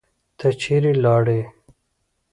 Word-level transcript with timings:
ته 0.37 0.47
چیرې 0.61 0.93
لاړې؟ 1.03 1.39